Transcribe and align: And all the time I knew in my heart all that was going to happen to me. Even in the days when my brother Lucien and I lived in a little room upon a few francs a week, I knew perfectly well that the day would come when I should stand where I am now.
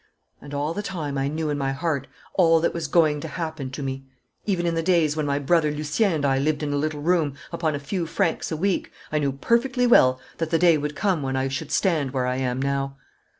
And 0.41 0.51
all 0.55 0.73
the 0.73 0.81
time 0.81 1.15
I 1.15 1.27
knew 1.27 1.51
in 1.51 1.59
my 1.59 1.73
heart 1.73 2.07
all 2.33 2.59
that 2.61 2.73
was 2.73 2.87
going 2.87 3.19
to 3.21 3.27
happen 3.27 3.69
to 3.69 3.83
me. 3.83 4.03
Even 4.47 4.65
in 4.65 4.73
the 4.73 4.81
days 4.81 5.15
when 5.15 5.27
my 5.27 5.37
brother 5.37 5.69
Lucien 5.69 6.11
and 6.11 6.25
I 6.25 6.39
lived 6.39 6.63
in 6.63 6.73
a 6.73 6.77
little 6.77 7.01
room 7.01 7.35
upon 7.51 7.75
a 7.75 7.79
few 7.79 8.07
francs 8.07 8.51
a 8.51 8.57
week, 8.57 8.91
I 9.11 9.19
knew 9.19 9.31
perfectly 9.31 9.85
well 9.85 10.19
that 10.39 10.49
the 10.49 10.57
day 10.57 10.75
would 10.75 10.95
come 10.95 11.21
when 11.21 11.35
I 11.35 11.49
should 11.49 11.71
stand 11.71 12.13
where 12.13 12.25
I 12.25 12.37
am 12.37 12.59
now. 12.59 12.97